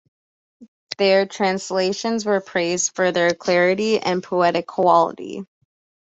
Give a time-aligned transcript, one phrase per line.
[0.97, 5.45] Their translations were praised for their clarity and poetic quality.